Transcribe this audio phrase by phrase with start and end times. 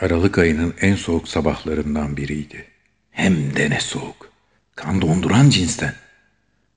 [0.00, 2.66] Aralık ayının en soğuk sabahlarından biriydi.
[3.10, 4.32] Hem de ne soğuk.
[4.76, 5.94] Kan donduran cinsten.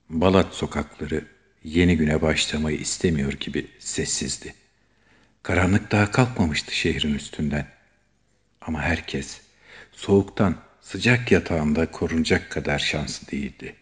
[0.10, 1.26] Balat sokakları
[1.64, 4.54] yeni güne başlamayı istemiyor gibi sessizdi.
[5.44, 7.68] Karanlık daha kalkmamıştı şehrin üstünden.
[8.62, 9.42] Ama herkes
[9.92, 13.76] soğuktan sıcak yatağında korunacak kadar şanslı değildi.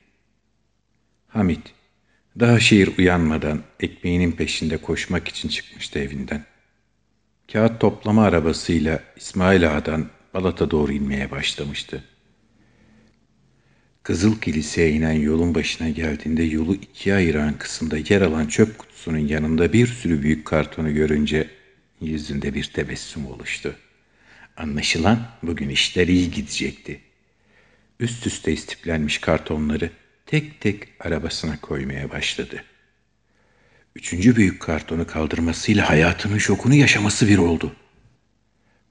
[1.27, 1.73] Hamit
[2.39, 6.50] daha şehir uyanmadan ekmeğinin peşinde koşmak için çıkmıştı evinden.
[7.51, 12.03] Kağıt toplama arabasıyla İsmail Ağa'dan Balat'a doğru inmeye başlamıştı.
[14.03, 19.73] Kızıl Kilise'ye inen yolun başına geldiğinde yolu ikiye ayıran kısımda yer alan çöp kutusunun yanında
[19.73, 21.49] bir sürü büyük kartonu görünce
[22.01, 23.75] yüzünde bir tebessüm oluştu.
[24.57, 26.99] Anlaşılan bugün işler iyi gidecekti.
[27.99, 29.89] Üst üste istiplenmiş kartonları
[30.25, 32.63] tek tek arabasına koymaya başladı.
[33.95, 37.75] Üçüncü büyük kartonu kaldırmasıyla hayatının şokunu yaşaması bir oldu.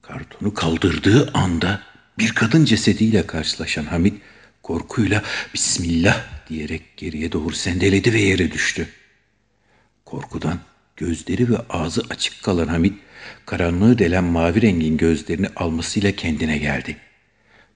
[0.03, 1.83] Kartonu kaldırdığı anda
[2.19, 4.23] bir kadın cesediyle karşılaşan Hamit
[4.62, 5.23] korkuyla
[5.55, 8.89] Bismillah diyerek geriye doğru sendeledi ve yere düştü.
[10.05, 10.59] Korkudan
[10.97, 12.98] gözleri ve ağzı açık kalan Hamit
[13.47, 16.97] karanlığı delen mavi rengin gözlerini almasıyla kendine geldi.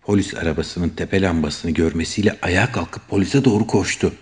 [0.02, 4.14] Polis arabasının tepe lambasını görmesiyle ayağa kalkıp polise doğru koştu.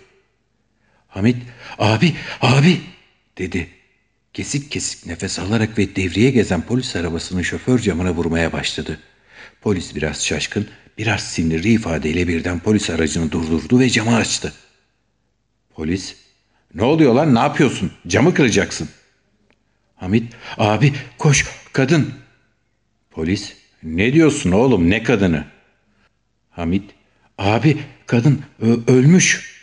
[1.07, 1.37] Hamit,
[1.77, 2.81] abi, abi
[3.37, 3.67] dedi.
[4.33, 8.99] Kesik kesik nefes alarak ve devriye gezen polis arabasının şoför camına vurmaya başladı.
[9.61, 10.67] Polis biraz şaşkın,
[10.97, 14.53] biraz sinirli ifadeyle birden polis aracını durdurdu ve camı açtı.
[15.75, 16.15] Polis,
[16.73, 17.91] ne oluyor lan ne yapıyorsun?
[18.07, 18.89] Camı kıracaksın.
[19.95, 22.13] Hamit, abi koş kadın.
[23.11, 25.45] Polis, ne diyorsun oğlum ne kadını?
[26.49, 26.91] Hamit,
[27.37, 28.41] abi kadın
[28.87, 29.53] ölmüş.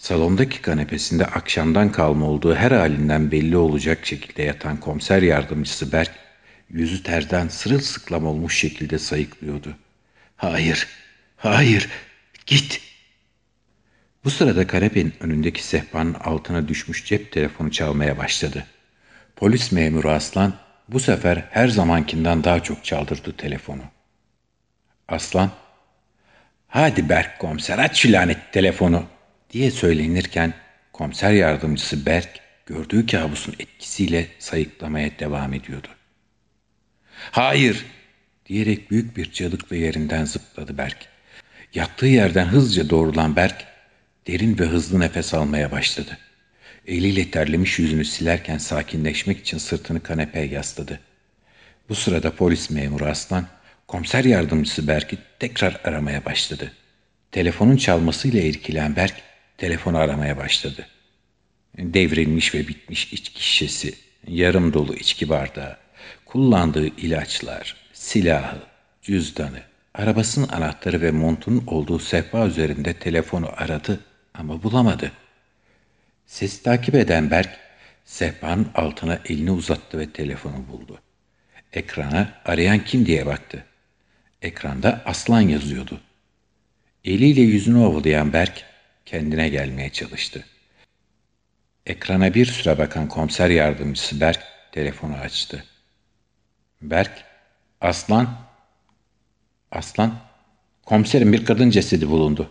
[0.00, 6.10] Salondaki kanepesinde akşamdan kalma olduğu her halinden belli olacak şekilde yatan komiser yardımcısı Berk,
[6.70, 9.76] yüzü terden sırılsıklam olmuş şekilde sayıklıyordu.
[10.36, 10.88] Hayır,
[11.36, 11.88] hayır,
[12.46, 12.80] git.
[14.24, 18.66] Bu sırada kanepenin önündeki sehpanın altına düşmüş cep telefonu çalmaya başladı.
[19.36, 20.54] Polis memuru Aslan
[20.88, 23.82] bu sefer her zamankinden daha çok çaldırdı telefonu.
[25.08, 25.50] Aslan,
[26.68, 29.04] hadi Berk komiser aç şu lanet telefonu
[29.50, 30.54] diye söylenirken
[30.92, 35.88] komiser yardımcısı Berk gördüğü kabusun etkisiyle sayıklamaya devam ediyordu.
[37.30, 37.86] Hayır
[38.46, 41.06] diyerek büyük bir çığlıkla yerinden zıpladı Berk.
[41.74, 43.64] Yattığı yerden hızlıca doğrulan Berk
[44.26, 46.18] derin ve hızlı nefes almaya başladı.
[46.86, 51.00] Eliyle terlemiş yüzünü silerken sakinleşmek için sırtını kanepeye yasladı.
[51.88, 53.46] Bu sırada polis memuru Aslan,
[53.88, 56.72] komiser yardımcısı Berk'i tekrar aramaya başladı.
[57.32, 59.14] Telefonun çalmasıyla irkilen Berk,
[59.60, 60.86] telefonu aramaya başladı.
[61.78, 63.94] Devrilmiş ve bitmiş içki şişesi,
[64.26, 65.76] yarım dolu içki bardağı,
[66.26, 68.58] kullandığı ilaçlar, silahı,
[69.02, 69.60] cüzdanı,
[69.94, 74.00] arabasının anahtarı ve montunun olduğu sehpa üzerinde telefonu aradı
[74.34, 75.12] ama bulamadı.
[76.26, 77.58] Sesi takip eden Berk,
[78.04, 80.98] sehpanın altına elini uzattı ve telefonu buldu.
[81.72, 83.64] Ekrana arayan kim diye baktı.
[84.42, 86.00] Ekranda aslan yazıyordu.
[87.04, 88.69] Eliyle yüzünü ovalayan Berk
[89.10, 90.44] kendine gelmeye çalıştı.
[91.86, 94.40] Ekrana bir süre bakan komiser yardımcısı Berk
[94.72, 95.64] telefonu açtı.
[96.82, 97.24] Berk,
[97.80, 98.38] aslan,
[99.70, 100.20] aslan,
[100.86, 102.50] komiserin bir kadın cesedi bulundu.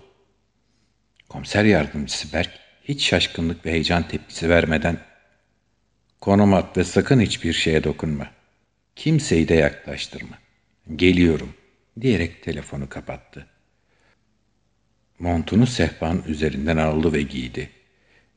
[1.29, 2.51] Komiser yardımcısı Berk
[2.83, 4.97] hiç şaşkınlık ve heyecan tepkisi vermeden
[6.21, 8.31] konum at ve sakın hiçbir şeye dokunma.
[8.95, 10.37] Kimseyi de yaklaştırma.
[10.95, 11.53] Geliyorum
[12.01, 13.47] diyerek telefonu kapattı.
[15.19, 17.69] Montunu sehpanın üzerinden aldı ve giydi.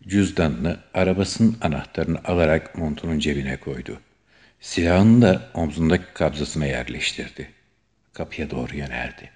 [0.09, 4.00] Cüzdanını, arabasının anahtarını alarak montunun cebine koydu.
[4.60, 7.51] Silahını da omzundaki kabzasına yerleştirdi.
[8.12, 9.30] Kapıya doğru yöneldi.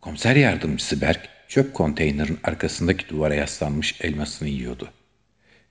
[0.00, 4.90] Komiser yardımcısı Berk, çöp konteynerin arkasındaki duvara yaslanmış elmasını yiyordu.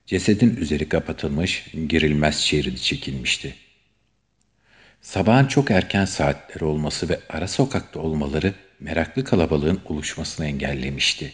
[0.06, 3.54] Cesedin üzeri kapatılmış, girilmez şeridi çekilmişti.
[5.02, 11.32] Sabahın çok erken saatleri olması ve ara sokakta olmaları meraklı kalabalığın oluşmasını engellemişti.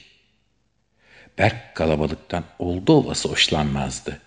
[1.39, 4.21] Berk kalabalıktan oldu olası hoşlanmazdı.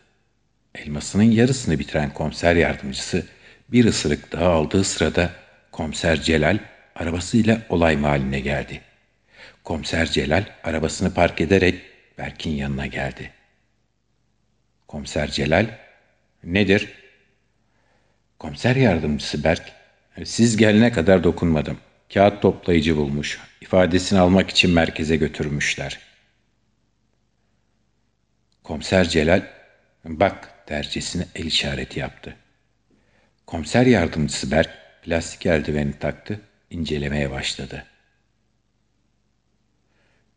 [0.75, 3.25] Elmasının yarısını bitiren komiser yardımcısı
[3.69, 5.29] bir ısırık daha aldığı sırada
[5.71, 6.59] komiser Celal
[6.95, 8.81] arabasıyla olay mahalline geldi.
[9.63, 11.81] Komiser Celal arabasını park ederek
[12.17, 13.31] Berk'in yanına geldi.
[14.87, 15.67] Komiser Celal,
[16.43, 16.93] nedir?
[18.39, 19.71] Komiser yardımcısı Berk,
[20.23, 21.77] siz gelene kadar dokunmadım.
[22.13, 23.39] Kağıt toplayıcı bulmuş.
[23.61, 25.99] İfadesini almak için merkeze götürmüşler.
[28.63, 29.41] Komiser Celal,
[30.05, 32.35] bak dercesine el işareti yaptı.
[33.45, 34.69] Komiser yardımcısı Berk
[35.03, 37.85] plastik eldiveni taktı, incelemeye başladı.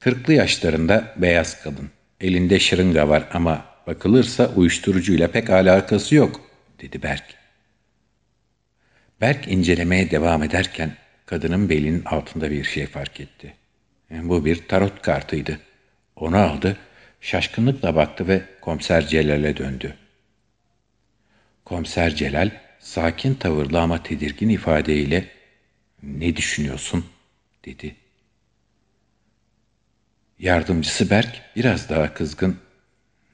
[0.01, 1.91] Kırklı yaşlarında beyaz kadın.
[2.21, 6.51] Elinde şırınga var ama bakılırsa uyuşturucuyla pek alakası yok,
[6.81, 7.35] dedi Berk.
[9.21, 13.55] Berk incelemeye devam ederken kadının belinin altında bir şey fark etti.
[14.11, 15.61] Bu bir tarot kartıydı.
[16.17, 16.77] Onu aldı,
[17.21, 19.97] şaşkınlıkla baktı ve komiser Celal'e döndü.
[21.65, 22.51] Komiser Celal
[22.81, 25.29] sakin tavırlı ama tedirgin ifadeyle
[26.03, 27.07] ''Ne düşünüyorsun?''
[27.65, 27.97] dedi.
[30.39, 32.59] Yardımcısı Berk biraz daha kızgın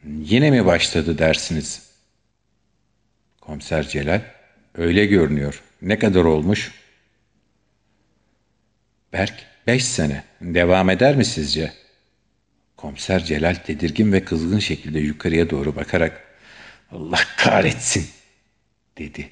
[0.05, 1.93] ''Yine mi başladı dersiniz?''
[3.41, 4.21] Komiser Celal
[4.75, 5.62] ''Öyle görünüyor.
[5.83, 6.81] Ne kadar olmuş?''
[9.12, 10.25] Berk beş sene.
[10.41, 11.73] Devam eder mi sizce?
[12.76, 16.23] Komiser Celal tedirgin ve kızgın şekilde yukarıya doğru bakarak
[16.93, 18.06] Allah kahretsin
[18.99, 19.31] dedi.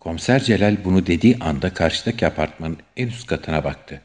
[0.00, 4.00] Komiser Celal bunu dediği anda karşıdaki apartmanın en üst katına baktı.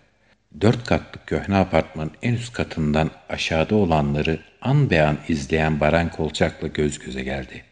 [0.62, 6.68] Dört katlı köhne apartmanın en üst katından aşağıda olanları an be an izleyen Baran Kolçak'la
[6.68, 7.64] göz göze geldi.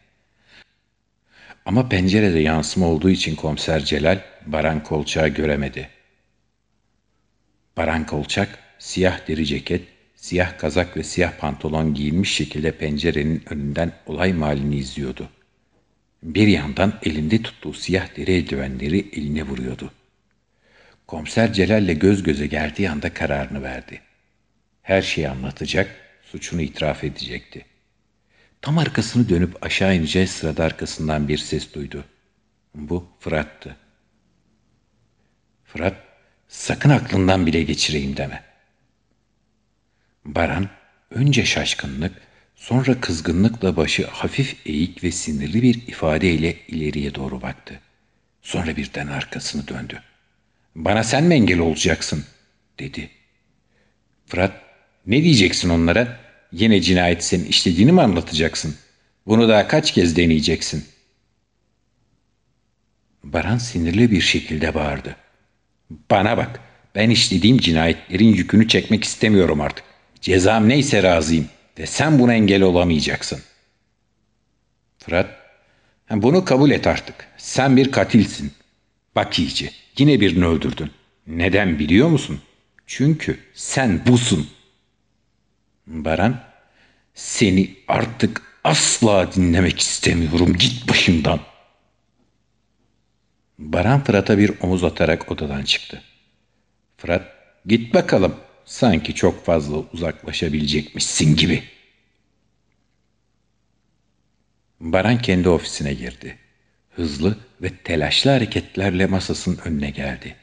[1.64, 5.97] Ama pencerede yansıma olduğu için komiser Celal Baran Kolçak'ı göremedi.
[7.78, 9.82] Baran Kolçak, siyah deri ceket,
[10.14, 15.28] siyah kazak ve siyah pantolon giyinmiş şekilde pencerenin önünden olay mahallini izliyordu.
[16.22, 19.92] Bir yandan elinde tuttuğu siyah deri eldivenleri eline vuruyordu.
[21.06, 24.00] Komiser Celal'le göz göze geldiği anda kararını verdi.
[24.82, 27.64] Her şeyi anlatacak, suçunu itiraf edecekti.
[28.62, 32.04] Tam arkasını dönüp aşağı ineceği sırada arkasından bir ses duydu.
[32.74, 33.76] Bu Fırat'tı.
[35.64, 36.07] Fırat,
[36.48, 38.42] sakın aklından bile geçireyim deme.
[40.24, 40.68] Baran,
[41.10, 42.12] önce şaşkınlık,
[42.56, 47.80] sonra kızgınlıkla başı hafif eğik ve sinirli bir ifadeyle ileriye doğru baktı.
[48.42, 50.02] Sonra birden arkasını döndü.
[50.74, 52.24] Bana sen mi engel olacaksın?
[52.78, 53.10] dedi.
[54.26, 54.62] Fırat,
[55.06, 56.20] ne diyeceksin onlara?
[56.52, 58.76] Yine cinayet senin işlediğini mi anlatacaksın?
[59.26, 60.84] Bunu daha kaç kez deneyeceksin?
[63.24, 65.16] Baran sinirli bir şekilde bağırdı.
[65.90, 66.60] Bana bak,
[66.94, 69.84] ben işlediğim cinayetlerin yükünü çekmek istemiyorum artık.
[70.20, 71.48] Cezam neyse razıyım
[71.78, 73.40] ve sen buna engel olamayacaksın.
[74.98, 75.30] Fırat,
[76.10, 77.28] bunu kabul et artık.
[77.36, 78.52] Sen bir katilsin.
[79.16, 80.90] Bak iyice, yine birini öldürdün.
[81.26, 82.40] Neden biliyor musun?
[82.86, 84.50] Çünkü sen busun.
[85.86, 86.44] Baran,
[87.14, 90.56] seni artık asla dinlemek istemiyorum.
[90.58, 91.40] Git başımdan.
[93.58, 96.02] Baran Fırat'a bir omuz atarak odadan çıktı.
[96.96, 97.22] Fırat,
[97.66, 98.36] git bakalım.
[98.64, 101.62] Sanki çok fazla uzaklaşabilecekmişsin gibi.
[104.80, 106.38] Baran kendi ofisine girdi.
[106.90, 110.36] Hızlı ve telaşlı hareketlerle masasının önüne geldi.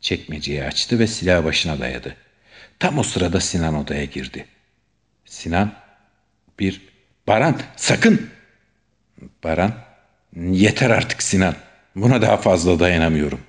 [0.00, 2.16] Çekmeceyi açtı ve silah başına dayadı.
[2.78, 4.46] Tam o sırada Sinan odaya girdi.
[5.24, 5.74] Sinan
[6.58, 6.80] bir
[7.26, 8.30] Baran sakın.
[9.44, 9.74] Baran
[10.36, 11.54] yeter artık Sinan.
[11.96, 13.40] Buna daha fazla dayanamıyorum.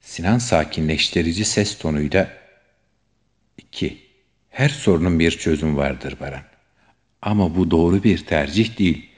[0.00, 2.28] Sinan sakinleştirici ses tonuyla
[3.58, 4.06] iki
[4.50, 6.42] Her sorunun bir çözüm vardır Baran.
[7.22, 9.10] Ama bu doğru bir tercih değil.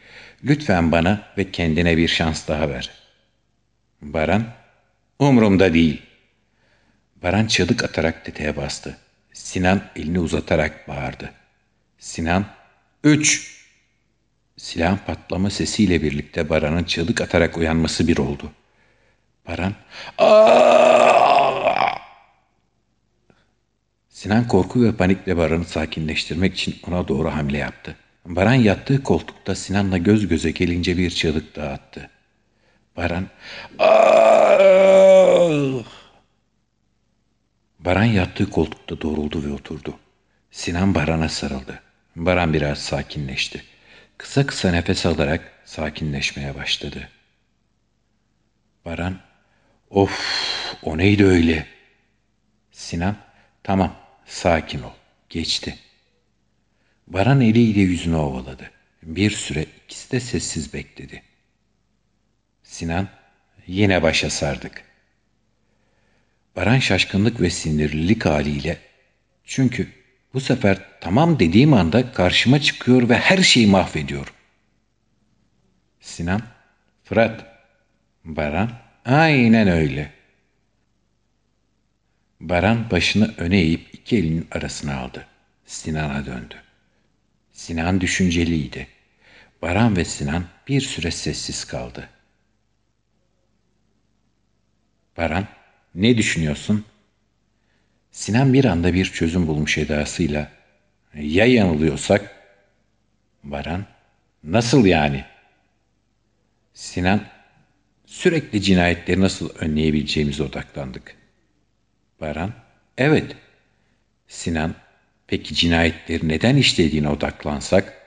[0.44, 2.90] Lütfen bana ve kendine bir şans daha ver.
[4.02, 4.44] Baran,
[5.18, 6.02] umurumda değil.
[7.22, 8.96] Baran çığlık atarak tetiğe bastı.
[9.32, 11.32] Sinan elini uzatarak bağırdı.
[11.98, 12.46] Sinan,
[13.04, 13.57] üç.
[14.58, 18.52] Silahın patlama sesiyle birlikte Baran'ın çığlık atarak uyanması bir oldu.
[19.48, 19.74] Baran,
[20.18, 21.94] Aa!
[24.08, 27.96] Sinan korku ve panikle Baran'ı sakinleştirmek için ona doğru hamle yaptı.
[28.26, 32.10] Baran yattığı koltukta Sinan'la göz göze gelince bir çığlık daha attı.
[32.96, 33.26] Baran,
[33.78, 34.68] Aa!
[37.78, 39.94] Baran yattığı koltukta doğruldu ve oturdu.
[40.50, 41.82] Sinan Baran'a sarıldı.
[42.16, 43.64] Baran biraz sakinleşti.
[44.18, 47.08] Kısa kısa nefes alarak sakinleşmeye başladı.
[48.84, 49.20] Baran,
[49.90, 51.66] of o neydi öyle?
[52.72, 53.16] Sinan,
[53.62, 53.96] tamam
[54.26, 54.92] sakin ol,
[55.28, 55.78] geçti.
[57.06, 58.70] Baran eliyle yüzünü ovaladı.
[59.02, 61.22] Bir süre ikisi de sessiz bekledi.
[62.62, 63.08] Sinan,
[63.66, 64.84] yine başa sardık.
[66.56, 68.78] Baran şaşkınlık ve sinirlilik haliyle
[69.44, 69.97] çünkü
[70.34, 74.34] bu sefer tamam dediğim anda karşıma çıkıyor ve her şeyi mahvediyor.
[76.00, 76.42] Sinan,
[77.04, 77.44] Fırat,
[78.24, 78.70] Baran,
[79.04, 80.12] aynen öyle.
[82.40, 85.26] Baran başını öne eğip iki elinin arasına aldı.
[85.66, 86.54] Sinan'a döndü.
[87.52, 88.86] Sinan düşünceliydi.
[89.62, 92.08] Baran ve Sinan bir süre sessiz kaldı.
[95.16, 95.46] Baran,
[95.94, 96.84] ne düşünüyorsun?
[98.10, 100.50] Sinan bir anda bir çözüm bulmuş edasıyla,
[101.14, 102.34] ya yanılıyorsak?
[103.44, 103.86] Baran,
[104.44, 105.24] nasıl yani?
[106.74, 107.20] Sinan,
[108.06, 111.16] sürekli cinayetleri nasıl önleyebileceğimize odaklandık.
[112.20, 112.52] Baran,
[112.98, 113.36] evet.
[114.28, 114.74] Sinan,
[115.26, 117.98] peki cinayetleri neden işlediğine odaklansak?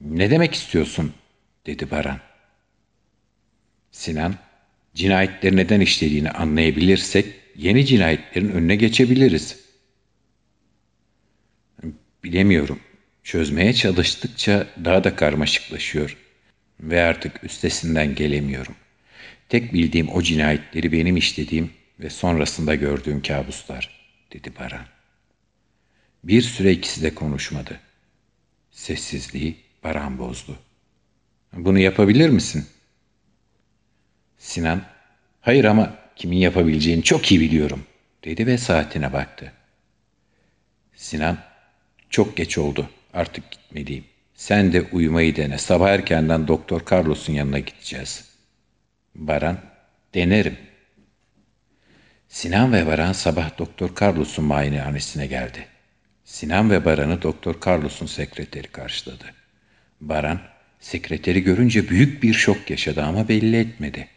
[0.00, 1.14] Ne demek istiyorsun?
[1.66, 2.20] dedi Baran.
[3.90, 4.34] Sinan,
[4.94, 9.60] cinayetleri neden işlediğini anlayabilirsek yeni cinayetlerin önüne geçebiliriz.
[12.24, 12.80] Bilemiyorum.
[13.22, 16.16] Çözmeye çalıştıkça daha da karmaşıklaşıyor
[16.80, 18.74] ve artık üstesinden gelemiyorum.
[19.48, 23.90] Tek bildiğim o cinayetleri benim işlediğim ve sonrasında gördüğüm kabuslar,
[24.32, 24.86] dedi Baran.
[26.24, 27.80] Bir süre ikisi de konuşmadı.
[28.70, 30.58] Sessizliği Baran bozdu.
[31.52, 32.66] Bunu yapabilir misin?
[34.38, 34.82] Sinan,
[35.40, 37.82] hayır ama kimin yapabileceğini çok iyi biliyorum,
[38.24, 39.52] dedi ve saatine baktı.
[40.94, 41.38] Sinan,
[42.10, 44.04] çok geç oldu, artık gitmeliyim.
[44.34, 48.24] Sen de uyumayı dene, sabah erkenden Doktor Carlos'un yanına gideceğiz.
[49.14, 49.60] Baran,
[50.14, 50.56] denerim.
[52.28, 55.66] Sinan ve Baran sabah Doktor Carlos'un muayenehanesine geldi.
[56.24, 59.24] Sinan ve Baran'ı Doktor Carlos'un sekreteri karşıladı.
[60.00, 60.40] Baran,
[60.80, 64.08] sekreteri görünce büyük bir şok yaşadı ama belli etmedi.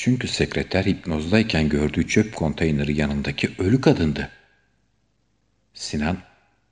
[0.00, 4.30] Çünkü sekreter hipnozdayken gördüğü çöp konteyneri yanındaki ölü kadındı.
[5.74, 6.18] Sinan,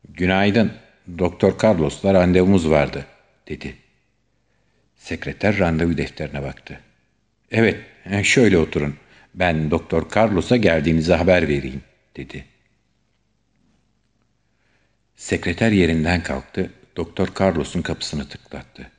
[0.09, 0.73] günaydın,
[1.19, 3.07] Doktor Carlos'la randevumuz vardı,
[3.49, 3.77] dedi.
[4.97, 6.81] Sekreter randevu defterine baktı.
[7.51, 7.81] Evet,
[8.23, 8.97] şöyle oturun.
[9.35, 11.83] Ben Doktor Carlos'a geldiğinizi haber vereyim,
[12.17, 12.45] dedi.
[15.17, 18.91] Sekreter yerinden kalktı, Doktor Carlos'un kapısını tıklattı.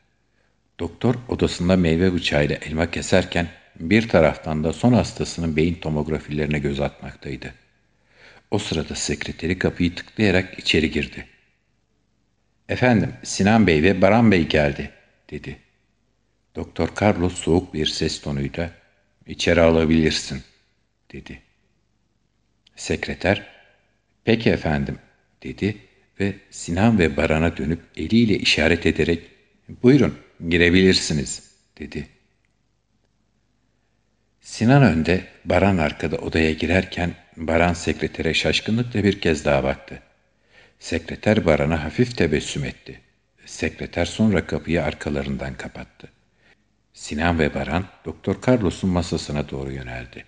[0.79, 3.47] Doktor odasında meyve bıçağıyla elma keserken
[3.79, 7.53] bir taraftan da son hastasının beyin tomografilerine göz atmaktaydı.
[8.51, 11.27] O sırada sekreteri kapıyı tıklayarak içeri girdi.
[12.69, 14.91] Efendim, Sinan Bey ve Baran Bey geldi,
[15.29, 15.57] dedi.
[16.55, 18.71] Doktor Carlos soğuk bir ses tonuyla,
[19.27, 20.41] içeri alabilirsin,
[21.13, 21.41] dedi.
[22.75, 23.47] Sekreter,
[24.23, 24.99] peki efendim,
[25.43, 25.77] dedi
[26.19, 29.23] ve Sinan ve Baran'a dönüp eliyle işaret ederek
[29.83, 30.17] buyurun
[30.49, 32.07] girebilirsiniz dedi.
[34.47, 39.99] Sinan önde, Baran arkada odaya girerken Baran sekretere şaşkınlıkla bir kez daha baktı.
[40.79, 43.01] Sekreter Baran'a hafif tebessüm etti.
[43.45, 46.11] Sekreter sonra kapıyı arkalarından kapattı.
[46.93, 50.25] Sinan ve Baran Doktor Carlos'un masasına doğru yöneldi.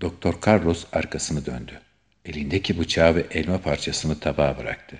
[0.00, 1.80] Doktor Carlos arkasını döndü.
[2.24, 4.96] Elindeki bıçağı ve elma parçasını tabağa bıraktı.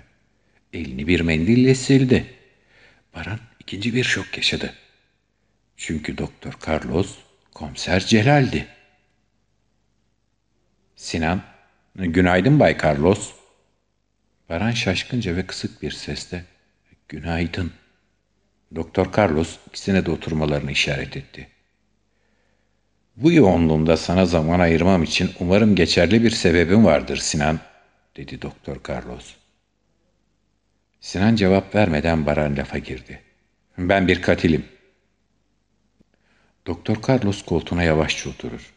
[0.73, 2.25] Elini bir mendille sildi.
[3.15, 4.73] Baran ikinci bir şok yaşadı.
[5.77, 7.22] Çünkü Doktor Carlos
[7.53, 8.67] komiser Celal'di.
[10.95, 11.41] Sinan,
[11.95, 13.31] günaydın Bay Carlos.
[14.49, 16.45] Baran şaşkınca ve kısık bir sesle,
[17.07, 17.71] günaydın.
[18.75, 21.47] Doktor Carlos ikisine de oturmalarını işaret etti.
[23.15, 27.59] Bu yoğunluğumda sana zaman ayırmam için umarım geçerli bir sebebin vardır Sinan,
[28.17, 29.33] dedi Doktor Carlos.
[31.01, 33.21] Sinan cevap vermeden Baran lafa girdi.
[33.77, 34.65] Ben bir katilim.
[36.67, 38.73] Doktor Carlos koltuğuna yavaşça oturur.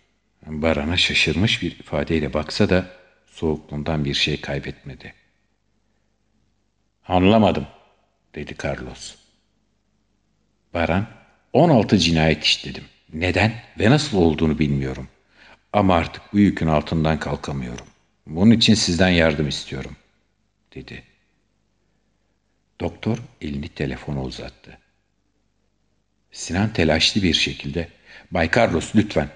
[0.46, 2.86] Baran'a şaşırmış bir ifadeyle baksa da
[3.26, 5.14] soğukluğundan bir şey kaybetmedi.
[7.08, 7.66] Anlamadım,
[8.34, 9.14] dedi Carlos.
[10.74, 11.06] Baran,
[11.52, 12.84] 16 cinayet işledim.
[13.12, 15.08] Neden ve nasıl olduğunu bilmiyorum.
[15.72, 17.86] Ama artık bu yükün altından kalkamıyorum.
[18.26, 19.96] Bunun için sizden yardım istiyorum,
[20.74, 21.02] dedi.
[22.80, 24.78] Doktor elini telefona uzattı.
[26.36, 27.88] Sinan telaşlı bir şekilde,
[28.30, 29.28] Bay Carlos lütfen,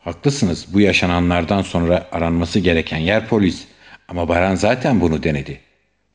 [0.00, 3.64] haklısınız bu yaşananlardan sonra aranması gereken yer polis.
[4.08, 5.60] Ama Baran zaten bunu denedi.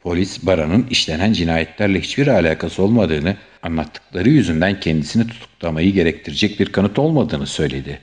[0.02, 7.48] Polis Baran'ın işlenen cinayetlerle hiçbir alakası olmadığını, anlattıkları yüzünden kendisini tutuklamayı gerektirecek bir kanıt olmadığını
[7.48, 8.00] söyledi.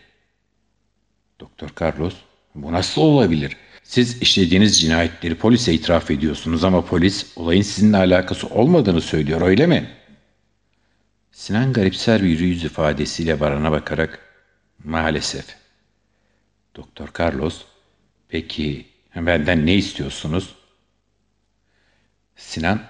[1.40, 2.14] Doktor Carlos,
[2.54, 3.56] bu nasıl olabilir?
[3.82, 9.99] Siz işlediğiniz cinayetleri polise itiraf ediyorsunuz ama polis olayın sizinle alakası olmadığını söylüyor öyle mi?
[11.40, 14.18] Sinan garipser bir yüz ifadesiyle Baran'a bakarak
[14.84, 15.44] maalesef.
[16.76, 17.64] Doktor Carlos,
[18.28, 20.54] peki benden ne istiyorsunuz?
[22.36, 22.82] Sinan,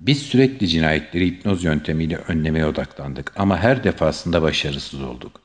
[0.00, 5.40] biz sürekli cinayetleri hipnoz yöntemiyle önlemeye odaklandık ama her defasında başarısız olduk.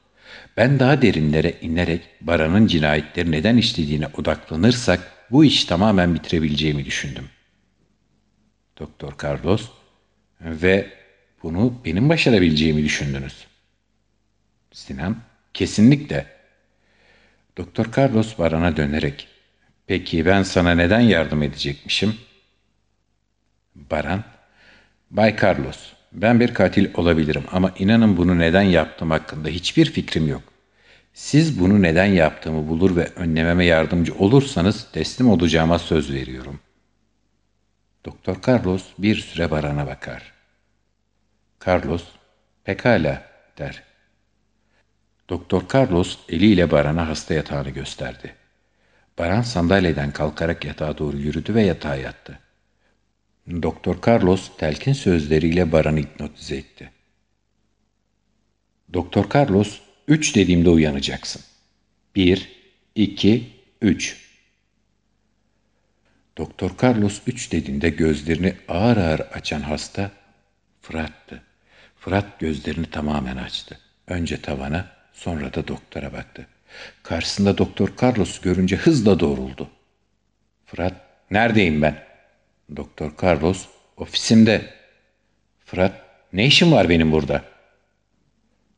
[0.58, 7.29] Ben daha derinlere inerek Baran'ın cinayetleri neden işlediğine odaklanırsak bu iş tamamen bitirebileceğimi düşündüm.
[8.79, 9.70] Doktor Carlos
[10.41, 11.02] ve
[11.43, 13.47] Bunu benim başarabileceğimi düşündünüz.
[14.71, 15.17] Sinan,
[15.53, 16.25] kesinlikle.
[17.57, 19.27] Doktor Carlos Baran'a dönerek,
[19.88, 22.15] peki ben sana neden yardım edecekmişim?
[23.75, 24.23] Baran,
[25.12, 30.43] Bay Carlos, ben bir katil olabilirim ama inanın bunu neden yaptığım hakkında hiçbir fikrim yok.
[31.13, 36.59] Siz bunu neden yaptığımı bulur ve önlememe yardımcı olursanız teslim olacağıma söz veriyorum.
[38.05, 40.33] Doktor Carlos bir süre Baran'a bakar.
[41.67, 42.03] Carlos,
[42.63, 43.24] pekala
[43.58, 43.84] der.
[45.29, 48.36] Doktor Carlos eliyle Baran'a hasta yatağını gösterdi.
[49.17, 52.39] Baran sandalyeden kalkarak yatağa doğru yürüdü ve yatağa yattı.
[53.48, 56.91] Doktor Carlos telkin sözleriyle Baran'ı hipnotize etti.
[58.93, 61.41] Doktor Carlos, üç dediğimde uyanacaksın.
[62.15, 62.51] Bir,
[62.96, 63.50] iki,
[63.82, 64.24] üç.
[66.38, 70.12] Doktor Carlos üç dediğinde gözlerini ağır ağır açan hasta
[70.82, 71.52] Fırat'tı.
[72.03, 73.79] Fırat gözlerini tamamen açtı.
[74.07, 76.48] Önce tavana, sonra da doktora baktı.
[77.03, 79.69] Karşısında Doktor Carlos görünce hızla doğruldu.
[80.65, 80.93] Fırat,
[81.31, 82.03] neredeyim ben?
[82.75, 83.67] Doktor Carlos,
[83.98, 84.74] ofisimde.
[85.65, 85.93] Fırat,
[86.33, 87.43] ne işin var benim burada?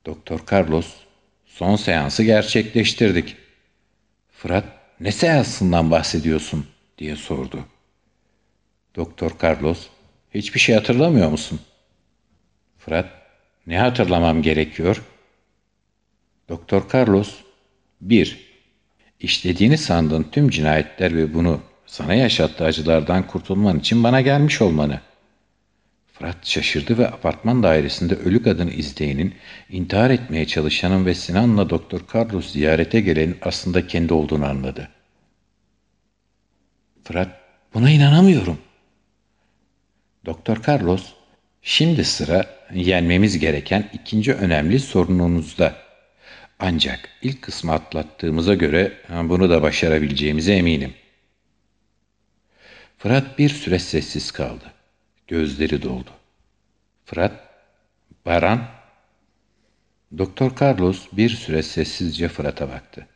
[0.05, 0.94] Doktor Carlos,
[1.46, 3.38] son seansı gerçekleştirdik.
[4.32, 4.65] Fırat,
[5.00, 6.67] ne seansından bahsediyorsun?
[6.98, 7.65] diye sordu.
[8.96, 9.88] Doktor Carlos,
[10.34, 11.60] hiçbir şey hatırlamıyor musun?
[12.86, 13.10] Fırat,
[13.68, 15.04] ne hatırlamam gerekiyor?
[16.50, 17.36] Doktor Carlos,
[18.01, 18.56] 1.
[19.20, 25.00] İşlediğini sandığın tüm cinayetler ve bunu sana yaşattığı acılardan kurtulman için bana gelmiş olmanı.
[26.13, 29.36] Fırat şaşırdı ve apartman dairesinde ölü kadını izleyenin,
[29.70, 34.89] intihar etmeye çalışanın ve Sinan'la Doktor Carlos ziyarete gelenin aslında kendi olduğunu anladı.
[37.04, 37.30] Fırat,
[37.74, 38.58] buna inanamıyorum.
[40.26, 41.14] Doktor Carlos,
[41.65, 45.75] şimdi sıra yenmemiz gereken ikinci önemli sorununuzda.
[46.60, 50.93] Ancak ilk kısmı atlattığımıza göre bunu da başarabileceğimize eminim.
[52.97, 54.73] Fırat bir süre sessiz kaldı.
[55.28, 56.10] Gözleri doldu.
[57.06, 57.32] Fırat,
[58.25, 58.67] Baran.
[60.17, 63.08] Doktor Carlos bir süre sessizce Fırat'a baktı.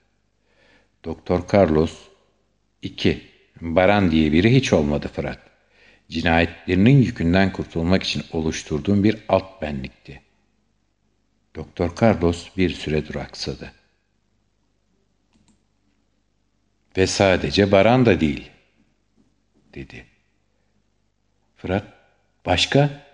[1.05, 1.93] Doktor Carlos,
[2.81, 3.27] iki.
[3.61, 5.48] Baran diye biri hiç olmadı Fırat.
[6.09, 10.21] Cinayetlerinin yükünden kurtulmak için oluşturduğum bir alt benlikti.
[11.55, 13.73] Doktor Carlos bir süre duraksadı.
[16.97, 18.49] Ve sadece Baran da değil,
[19.73, 20.05] dedi.
[21.57, 21.83] Fırat,
[22.45, 23.05] başka?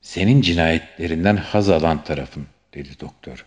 [0.00, 3.46] Senin cinayetlerinden haz alan tarafın, dedi doktor.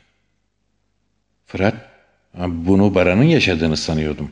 [1.45, 1.75] Fırat,
[2.37, 4.31] bunu Baran'ın yaşadığını sanıyordum.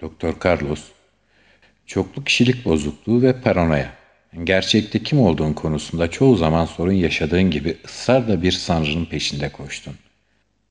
[0.00, 0.90] Doktor Carlos,
[1.88, 3.92] çoklu kişilik bozukluğu ve paranoya.
[4.44, 9.94] Gerçekte kim olduğun konusunda çoğu zaman sorun yaşadığın gibi ısrarla bir sanrının peşinde koştun.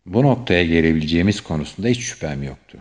[0.06, 2.77] Bu noktaya gelebileceğimiz konusunda hiç şüphem yoktu.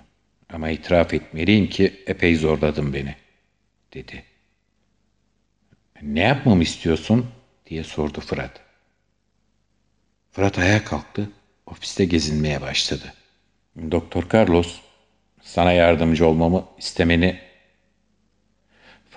[0.53, 3.15] Ama itiraf etmeliyim ki epey zorladın beni,
[3.95, 4.25] dedi.
[6.03, 7.27] Ne yapmamı istiyorsun,
[7.67, 8.61] diye sordu Fırat.
[10.33, 11.31] Fırat ayağa kalktı,
[11.67, 13.15] ofiste gezinmeye başladı.
[13.91, 14.81] Doktor Carlos,
[15.43, 17.46] sana yardımcı olmamı istemeni...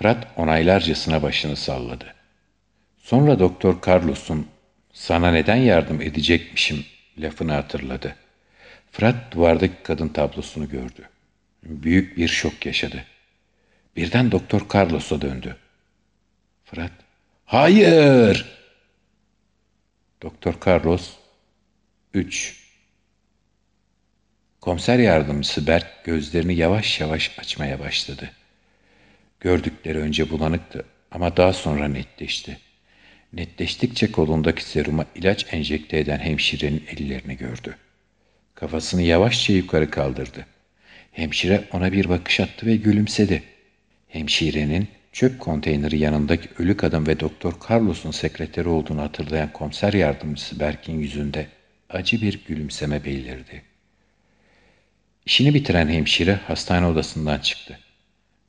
[0.00, 2.14] Fırat onaylarcasına başını salladı.
[2.98, 4.46] Sonra Doktor Carlos'un
[4.92, 6.84] sana neden yardım edecekmişim
[7.18, 8.16] lafını hatırladı.
[8.92, 11.08] Fırat duvardaki kadın tablosunu gördü.
[11.62, 13.04] Büyük bir şok yaşadı.
[13.96, 15.56] Birden Doktor Carlos'a döndü.
[16.64, 16.92] Fırat,
[17.46, 18.46] hayır!
[20.22, 21.10] Doktor Carlos,
[22.14, 22.60] üç.
[24.60, 28.30] Komiser yardımcısı Berk gözlerini yavaş yavaş açmaya başladı.
[29.40, 32.58] Gördükleri önce bulanıktı ama daha sonra netleşti.
[33.32, 37.76] Netleştikçe kolundaki seruma ilaç enjekte eden hemşirenin ellerini gördü.
[38.54, 40.46] Kafasını yavaşça yukarı kaldırdı.
[41.12, 43.42] Hemşire ona bir bakış attı ve gülümsedi.
[44.08, 51.00] Hemşirenin çöp konteyneri yanındaki ölü kadın ve Doktor Carlos'un sekreteri olduğunu hatırlayan komiser yardımcısı Berk'in
[51.00, 51.46] yüzünde
[51.90, 53.62] acı bir gülümseme belirdi.
[55.26, 57.78] İşini bitiren hemşire hastane odasından çıktı.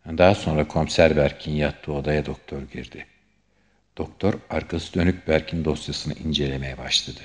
[0.05, 3.05] Daha sonra komiser Berk'in yattığı odaya doktor girdi.
[3.97, 7.19] Doktor arkası dönük Berk'in dosyasını incelemeye başladı.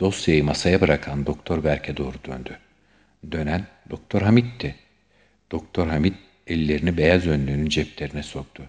[0.00, 2.58] Dosyayı masaya bırakan Doktor Berk'e doğru döndü.
[3.32, 4.74] Dönen Doktor Hamit'ti.
[5.52, 8.62] Doktor Hamit ellerini beyaz önlüğünün ceplerine soktu.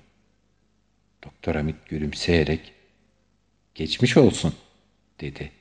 [1.24, 2.74] Doktor Hamit gülümseyerek
[3.76, 4.56] ''Geçmiş olsun''
[5.22, 5.52] dedi.